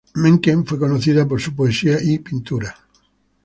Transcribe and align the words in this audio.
Menken 0.15 0.65
fue 0.65 0.79
conocida 0.79 1.27
por 1.27 1.39
su 1.39 1.53
poesía 1.53 1.99
y 2.01 2.17
pintura. 2.17 2.75